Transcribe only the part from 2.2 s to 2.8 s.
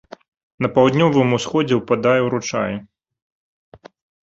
ручай.